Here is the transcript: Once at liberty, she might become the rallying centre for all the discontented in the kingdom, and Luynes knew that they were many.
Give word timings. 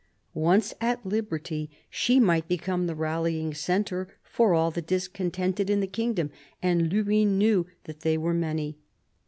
Once 0.33 0.73
at 0.81 1.05
liberty, 1.05 1.69
she 1.87 2.19
might 2.19 2.47
become 2.47 2.87
the 2.87 2.95
rallying 2.95 3.53
centre 3.53 4.07
for 4.23 4.51
all 4.55 4.71
the 4.71 4.81
discontented 4.81 5.69
in 5.69 5.79
the 5.79 5.85
kingdom, 5.85 6.31
and 6.59 6.91
Luynes 6.91 7.37
knew 7.37 7.67
that 7.83 7.99
they 7.99 8.17
were 8.17 8.33
many. 8.33 8.79